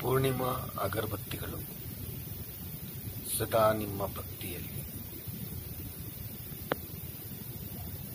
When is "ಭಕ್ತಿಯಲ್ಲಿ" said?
4.06-4.79